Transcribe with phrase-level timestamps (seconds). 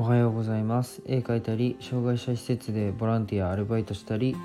[0.00, 1.02] おはようございます。
[1.06, 4.36] 絵描いたり障害者施設でボランティアアルバイトしたり、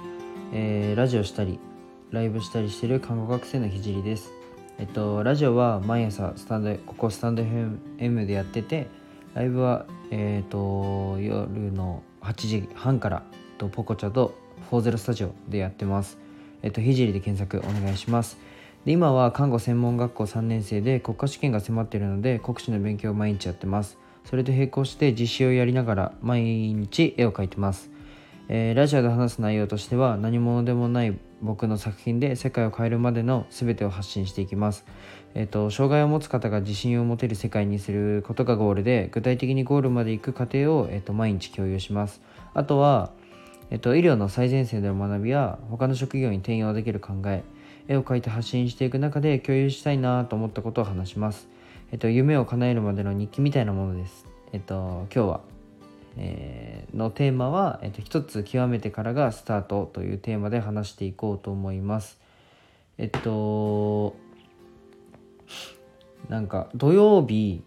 [0.51, 1.59] えー、ラジオしたり
[2.09, 4.31] ライブしたりしてる看護学生のひじりです。
[4.79, 8.87] えっとラジオは毎朝スタンドここスタンド FM でやってて
[9.35, 13.21] ライブはえっ、と夜の8時半から
[13.59, 14.33] とポコチャと
[14.71, 16.17] 40スタジオでやってます。
[16.63, 18.39] えっとひじりで検索お願いします。
[18.85, 23.99] で今は看護専門学校3年生で国家試験が迫っているので国試の勉強を毎日やってます。
[24.25, 27.91] それと並行して実習をやりながら毎日絵を描いてます、
[28.49, 34.85] えー、ラジオで話す内容としては何者でもない僕の作品で世界を変えるまでの全てを発信していきます。
[35.35, 42.21] えっ、ー、と、障害を持つ方が自信を持てる世界にすることがゴールで、具体的にゴールまで行く過程を、えっ、ー、と、毎日共有します。
[42.53, 43.11] あとは、
[43.71, 47.43] えっ、と、医療の最前線での学びや、他の職業に転用できる考え、
[47.89, 51.49] 絵を描いて発信していく中で共有したいなと思ったことを話します。
[51.93, 54.25] えっと、夢を叶えるまでの日記みたいなものです。
[54.51, 55.41] えっと、今日は、
[56.17, 62.19] えー、のテーマは、えっと、一つ極めてからがスタートというテーマで話していこうと思います。
[62.97, 64.15] えっと、
[66.29, 67.61] なんか土曜日、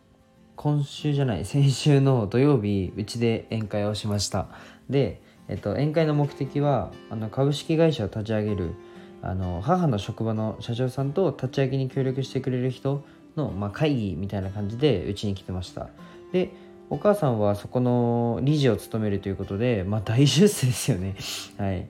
[0.57, 4.49] 今週じゃない、先週の土曜日、うちで宴会をしました。
[4.91, 8.75] で、えっと、宴会の目的は、あの株式会社を立ち上げる、
[9.23, 13.05] あの母の職場の社長さんと立ち上げに協力してくれる人
[13.37, 15.89] の、まあ、会議みたいな感じでうちに来てました。
[16.33, 16.51] で
[16.89, 21.17] お母さんはそこの理事を務めるということで、まあ、大出世ですよね。
[21.59, 21.89] はい。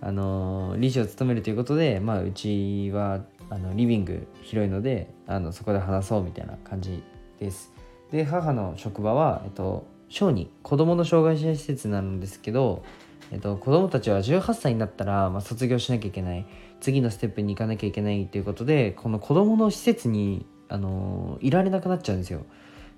[0.00, 7.02] あの理事を務めるということで、まあ、うちはあのリビング広いのであのそこで話そうみたいな感じ
[7.40, 7.72] です。
[8.12, 12.84] で母の職場は、えっと、小児子どもの障害者施設なんですけど、
[13.32, 16.46] えっと、子どもたちは18歳になったら、まあ、卒業しなきゃいけない。
[16.80, 22.44] 次のステップに行かなきゃいけないということでこの子どもの施設にあのいられなくなっちゃうんですよ。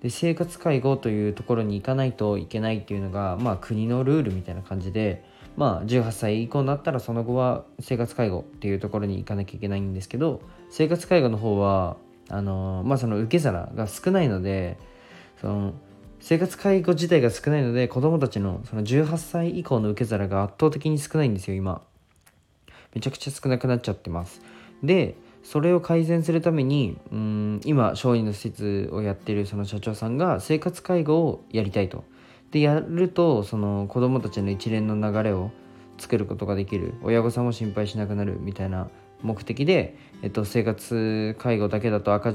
[0.03, 5.25] で生活介護というところに行かないといけないっていうのが、まあ、国のルールみたいな感じで、
[5.57, 10.41] まあ、18歳以降になったらその後は生活介護っていうところに行かなきゃいけないんですけど
[10.71, 11.99] 生活介護の方は
[12.31, 14.79] あの、まあ、その受け皿が少ないので
[15.39, 15.75] その
[16.21, 21.83] 生活介護自体が少ないので子どもたちのその18歳以降の受け皿が圧倒的に少ないんですよ今
[22.95, 24.41] めちゃくちゃ少なくなっちゃってます
[24.83, 32.05] でそれを改善するためにうん今小児の施設をやってるその社長さんが生活介護をやりたいと。
[32.51, 35.51] でやるとその子どもたちの一連の流れを
[35.99, 38.89] 作ることができる親御さんも心配しなくなるみたいな
[39.23, 42.35] 目的で、えっと、生活介護だけだと赤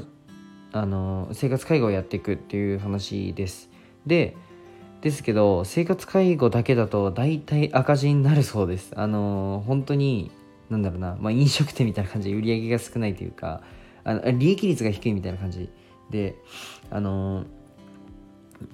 [0.71, 3.69] あの生活介護をやっていくっていう話です。
[4.05, 4.35] で
[5.01, 8.91] ですけど生活介護だけだと大体赤字になるそうです。
[8.95, 10.31] あの本当に
[10.69, 13.61] なんだろうな、まあ、飲食店みたいな感じで売り上げが少ないというか
[14.03, 15.69] あの利益率が低いみたいな感じ。
[16.09, 16.35] で
[16.91, 17.45] あのー、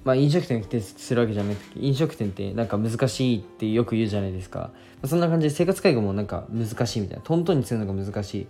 [0.04, 4.70] まあ飲食店を否定するわけじゃなくて飲食店ってなんか難しいってよく言うじゃないですか、ま
[5.04, 8.46] あ、そんな感じで生活介護もなんか難しいみたいなトントンにするのが難しい。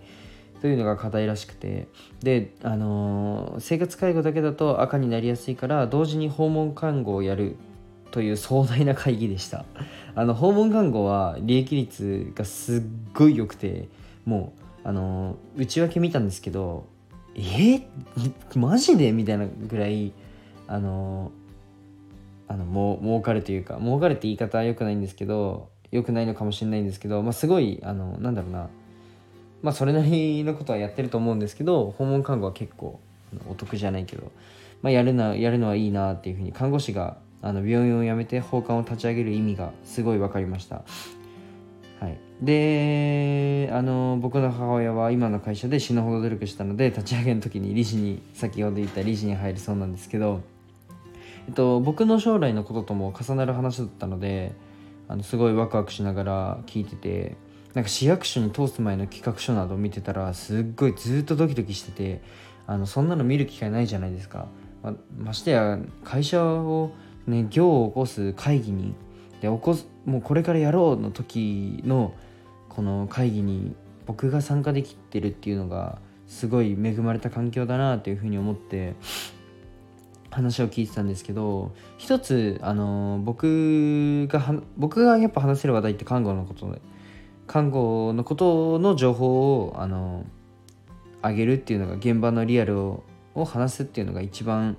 [0.61, 1.87] というのが課題らしくて。
[2.21, 7.57] であのー、生活介護だけだと赤になりやすいから同時に訪問看護をやる。
[8.13, 9.65] という壮大な会議でした。
[10.13, 12.81] あの訪問看護は利益率がすっ
[13.15, 13.87] ごい良くて
[14.23, 14.53] も
[14.85, 16.85] うあの内訳見たんですけど
[17.35, 17.39] え？
[17.39, 17.83] ー、
[18.55, 19.11] マジで？
[19.11, 20.13] みたいなぐらい
[20.67, 21.31] あの
[22.47, 28.69] あのもう儲かるというか儲かるって言い方は良くないんですけど良くないのかもしれないんですけど、まあ、すごいあのなんだろうな。
[29.63, 32.99] まあそれなりのことはやってると思うんですけど訪問看護は結構
[33.49, 34.31] お得じゃないけど、
[34.83, 40.83] まあ、やるなやるのはいいなっていうふうに看護師があの病院を辞めて放課を立ち上げる意味がすごい分かりました。
[41.99, 50.41] はい、であの僕の母親は今の会社で死ぬほど努力したので立ち上げの時に理事に先ほど言った理事に入るそうなんですけど、
[51.47, 54.53] えっと、僕の将来のこととも重なる話だったので
[55.07, 57.37] あのすごいワクワクしながら聞いてて
[57.73, 62.21] なんか市役所に通す前の企画書など見てたらすっごいずっとドキドキしてて
[62.67, 64.47] あのそんなの見る機会ないじゃないですか。
[64.81, 66.91] まましてや会社を
[67.27, 68.93] ね、行を起こす会議に
[69.41, 72.13] で起こすもうこれからやろうの時の
[72.69, 73.75] この会議に
[74.05, 78.95] 僕が参加できてるっていうのがすごい恵まれた環境だなというふうに思って
[80.31, 86.81] 話を聞いてたんですけど一つあの僕が僕がやっぱ話せる話題って看護のことで
[87.47, 90.25] 看護のことの情報をあの
[91.21, 93.03] 上げるっていうのが現場のリアルを
[93.35, 94.77] を話すっていうのが一番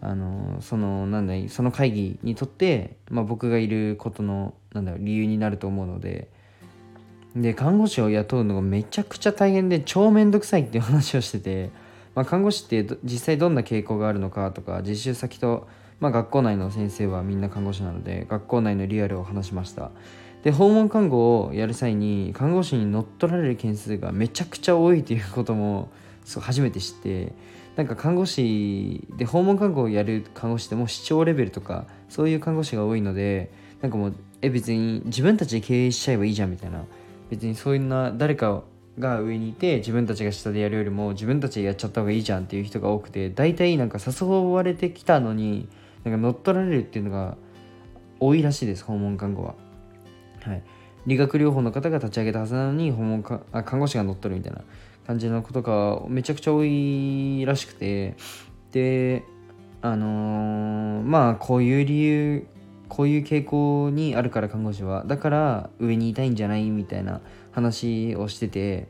[0.00, 6.28] あのそのなんだその会議にとって、まあ、僕がいることのなんだ理由になると思うので
[7.34, 11.70] で看護師を雇うのがめちゃくちゃ大変で超めんどくさいっていう話をしてて、
[12.14, 15.68] まあ、看護師って実際どんな傾向があるのかとか実習先と
[16.00, 19.90] まあ、学校内の先生はみんな看護師なので学校内のリアルを話しました。
[20.44, 25.90] で訪問看護をやる際に看護師に乗っ取られる件数がめちゃくちゃ多いということも
[26.24, 27.32] そう初めて知って
[27.78, 36.84] なんか看護師で訪問看護をやる看護師でも市長レベルとかそういう看護師が多いのでなんかもうえ別に自分たちで経営しちゃえばいいじゃんみたいな。
[37.30, 38.64] 別にそういうな誰か
[38.98, 45.68] が上にいて自分たちが下でやるよりも自分たちでやっちゃった方がいいじゃんっていう人が多くて大体なんか誘われてきたのに
[46.02, 47.36] なんか乗っ取られるっていうのが
[48.18, 49.54] 多いらしいです訪問看護は。
[50.40, 50.62] はい、
[51.06, 54.64] 理学療法の方が立ち上げたはずなのに訪問看護師が乗っ取るみたいな。
[55.08, 58.14] 感じのことがめちゃくちゃ多いらしくて
[58.72, 59.24] で
[59.80, 62.46] あのー、まあこういう理由
[62.90, 67.22] こういう傾向にあるから看護師はだから上にいたいんじゃないみたいな
[67.52, 68.88] 話をしてて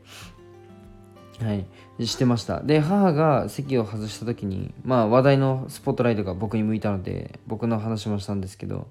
[1.39, 1.65] はい
[2.05, 2.61] してました。
[2.63, 8.89] で母が席を外した時にまあ話題のスポットライトが僕に向いたので僕の話もしたんですけど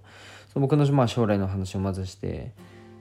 [0.54, 2.54] 僕のまあ将来の話をまずして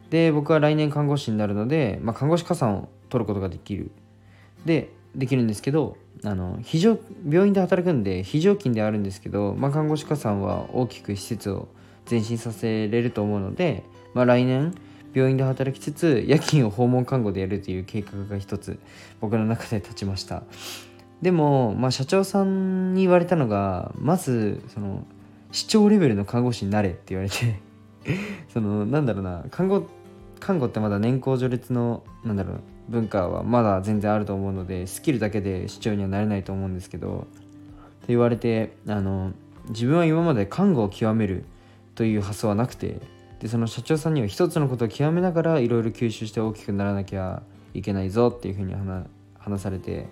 [0.09, 3.91] で僕は来年看護師になるので、まあ、看護師加算を取ることができる
[4.65, 11.67] でできるんですけどあの非常病院で働くんで非常勤であるんですけど、まあ、看護師加算は大きく施設を
[12.09, 13.83] 前進させれると思うので、
[14.13, 14.73] まあ、来年
[15.13, 18.79] 病院で働きつつ夜勤を訪問看護でやるという計画が一つ
[19.19, 20.43] 僕の中で立ちました。
[21.21, 25.03] でも、まあ、社長さんに言われたのがまずその
[25.51, 27.59] 市長レベルの看護師になれって言われて
[28.53, 29.87] そのなんだろうな看護
[30.39, 37.27] 看護ってまだ年功序列のなんだろう文化はまだ全然あると思うのでスキルだけで市長にはなれないと思うんですけど
[38.01, 39.33] と言われてあの
[39.69, 41.43] 自分は今まで看護を極める
[41.95, 43.01] という発想はなくて
[43.39, 47.43] でその社長さんには一つのことを極めながらいろいろ吸収して大きくならなきゃ
[47.73, 48.73] いけないぞっていうふうに
[49.37, 50.07] 話されて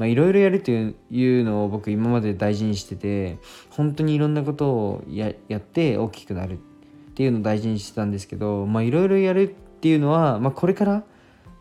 [0.00, 3.38] いろいろやるというのを僕今まで大事にしてて
[3.70, 6.56] 本当にいろんなことをやって大きくなるっ
[7.14, 11.04] ていうのを大事にしてたんですけどいろいろやるっていうのは、まあ、これから、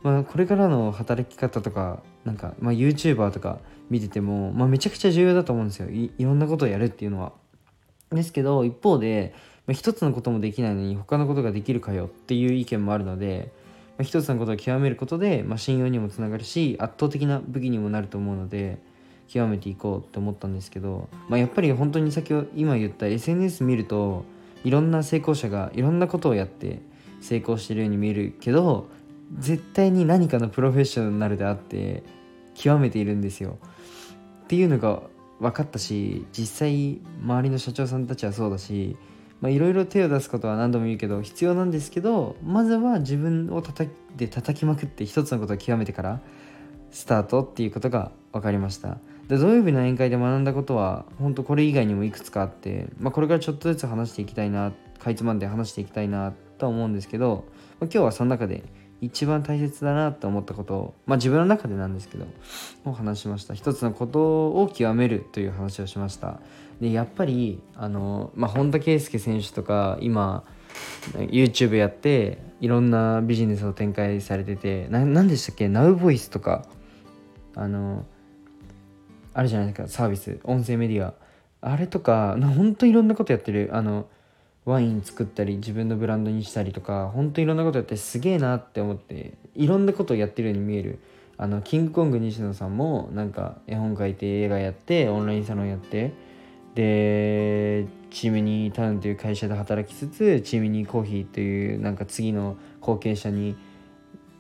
[0.06, 3.60] まあ、これからの働き方とかなんか、まあ、YouTuber とか
[3.90, 7.34] 見てても、まあ、めちゃくちゃ重要だと思うんですよいろんなことをやるっていうのは。
[8.12, 9.34] ですけど一方で
[9.68, 13.52] まあ、一つのこともできないのに他のことができるかよっていう意見もあるので、
[13.98, 18.78] まあ、一つのことを極めることで、まあ、信用にもつながるし圧倒的な武器にもなると思うので
[19.28, 24.24] 極めていこうって思ったんですけど、まあ、やっぱり本当に先ほど今言った SNS 見ると
[24.64, 26.82] いろんな成功者がいろんなことをやって
[27.22, 28.88] 成功してるように見えるけど
[29.40, 32.04] 絶対に何かのプロフェッショナルであって
[32.54, 33.58] 極めているんですよ。
[34.44, 35.02] っていうのが
[35.40, 38.96] 分かったし実際周りの社長さんたちはそうだし
[39.44, 46.22] いろいろ手を出すことは何度も言うけど必要なんですけどまずは自分を叩いて叩きまくって一つのことを極めてから
[46.92, 48.98] スタートっていうことが分かりました。
[49.28, 57.46] で土曜日の宴会で学んだことは本当これ以外にもいくつかあって、まあ、これからちょっとずつ話していきたいなかいつまんで話していきたいなと思うんですけど、
[57.80, 58.64] まあ、今日はその中で
[59.02, 62.26] 一番大切だなと思ったことを、まあ、自分の中でなんですけど
[62.86, 63.54] を話しました。
[63.54, 66.40] 一つのことを極めるという話をしました。
[66.82, 70.44] でやっぱりあの、まあ、本田圭佑選手とか今
[71.14, 76.66] YouTube やっていろんなビジネスを展開されてて何でしたっけ？NowVoice とか
[77.56, 78.06] あの
[79.34, 79.88] あるじゃないですか？
[79.88, 81.14] サービス音声メディア。
[81.62, 83.70] あれとか本当いろんなことやってる。
[83.74, 84.08] あの
[84.66, 91.00] ワイン作ったり自分のブランドにしたりとか本当いろんなことやってすげえなって思っていろんなことをやってるように見える。
[91.38, 96.14] あのキングコング西野さんもなんか絵本描いて映画やってオンラインサロンやって
[96.76, 103.58] でチームにタウンという会社で働きつつチームにコーヒーというなんか次の後継者に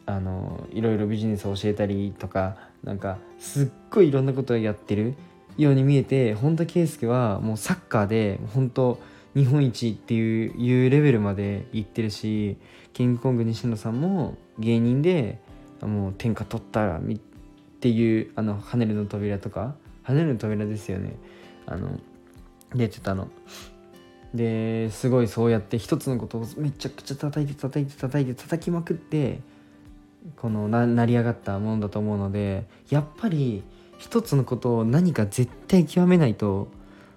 [0.05, 5.15] あのいろいろビジネスを教えたりとかなんかすっごいいろんなことをやってる
[5.57, 8.99] ように見えて本田圭佑はもうサッカーで本当
[9.35, 12.57] 日本一っていうレベルまで行ってるし
[12.93, 15.39] キングコング西野さんも芸人で
[15.81, 17.01] もう天下取ったらっ
[17.81, 19.75] ていうあの跳ねるの扉とか
[20.05, 21.15] 跳ねるの扉ですよね
[21.65, 21.99] あの
[22.73, 23.27] 出てたの。
[24.33, 29.39] ですごいそうやって一つのことをめちゃくちゃ叩いて叩いて叩いて叩きまくって
[30.35, 33.63] このな成り上がったものだと思うのでやっぱり
[33.97, 36.67] 一つのことを何か絶対極めないと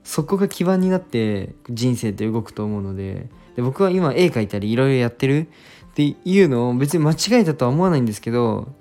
[0.08, 3.28] そこが基盤になって人生って動くと思うので。
[3.56, 5.48] で僕は今絵描いたりいろいろやってる。
[5.90, 8.72] っていうのを別に間違いだとは思わないんですけど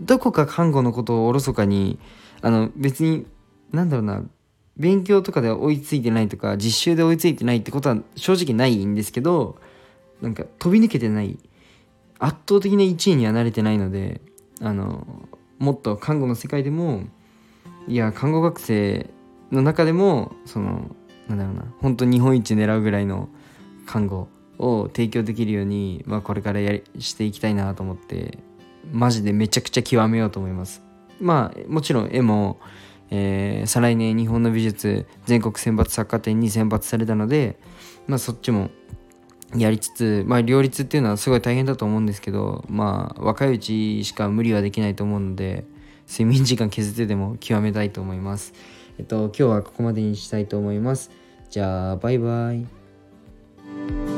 [0.00, 1.98] どこか看護のことをおろそかに
[2.42, 3.26] あの別に
[3.72, 4.22] なんだろうな
[4.76, 9.58] 勉強とかで追いついてないとか実習で追いついてないってことは正直ないんですけど
[10.22, 11.38] なんか飛び抜けてない。
[12.20, 14.20] 圧倒的な1位には慣れてないので
[14.60, 15.04] あの
[15.58, 17.02] もっと看護の世界でも
[17.88, 19.10] いや看護学生
[19.54, 20.94] の中でもその
[21.28, 23.28] なんだろうな本当日本一狙うぐらいの
[23.86, 28.38] 看護を提供できるように、まあ、これからやりしていきたいなと思って
[28.92, 30.82] マジでめちゃくちゃ極めようと思います
[31.20, 32.60] まあもちろん絵も、
[33.10, 37.58] えー、再来年日本の美術全国選抜作家展に選抜されたので、
[38.06, 38.70] まあ、そっちも
[39.56, 45.64] やりつつ、まあ、両立っていうのはすごい大変だと思うんですけど、まあ、若いうちしか無理はできないと思うので
[46.08, 48.52] 睡眠時間削ってでも極めたいと思います。
[48.98, 51.10] えっと、今日はここまでにしたいと思います。
[51.50, 54.13] じゃあ、バイバイ。